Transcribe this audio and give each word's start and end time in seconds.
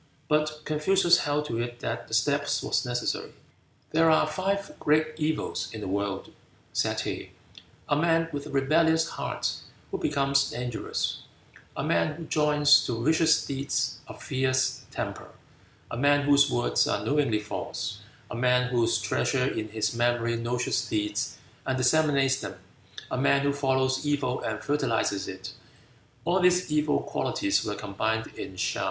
But 0.27 0.61
Confucius 0.65 1.19
held 1.25 1.45
to 1.45 1.59
it 1.59 1.79
that 1.81 2.07
the 2.07 2.15
step 2.15 2.41
was 2.63 2.83
necessary. 2.83 3.33
"There 3.91 4.09
are 4.09 4.25
five 4.25 4.71
great 4.79 5.13
evils 5.17 5.69
in 5.71 5.79
the 5.79 5.87
world," 5.87 6.33
said 6.73 7.01
he: 7.01 7.33
"a 7.87 7.95
man 7.95 8.27
with 8.33 8.47
a 8.47 8.49
rebellious 8.49 9.09
heart 9.09 9.57
who 9.91 9.99
becomes 9.99 10.49
dangerous; 10.49 11.19
a 11.77 11.83
man 11.83 12.13
who 12.13 12.23
joins 12.25 12.83
to 12.87 13.03
vicious 13.05 13.45
deeds 13.45 13.99
a 14.07 14.15
fierce 14.17 14.81
temper; 14.89 15.29
a 15.91 15.97
man 15.97 16.23
whose 16.23 16.49
words 16.49 16.87
are 16.87 17.05
knowingly 17.05 17.37
false; 17.39 17.99
a 18.31 18.35
man 18.35 18.69
who 18.71 18.89
treasures 18.91 19.55
in 19.55 19.67
his 19.69 19.93
memory 19.93 20.35
noxious 20.35 20.83
deeds 20.87 21.37
and 21.67 21.77
disseminates 21.77 22.37
them; 22.41 22.55
a 23.11 23.19
man 23.19 23.41
who 23.41 23.53
follows 23.53 24.03
evil 24.03 24.41
and 24.41 24.63
fertilizes 24.63 25.27
it. 25.27 25.53
All 26.25 26.39
these 26.39 26.71
evil 26.71 27.01
qualities 27.03 27.63
were 27.63 27.75
combined 27.75 28.25
in 28.35 28.55
Shaou. 28.55 28.79